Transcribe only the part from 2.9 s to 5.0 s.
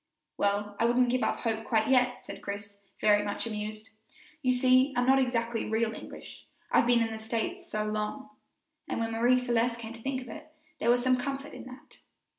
very much amused; "you see,